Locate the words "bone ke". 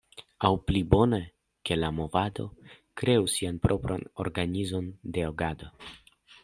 0.93-1.77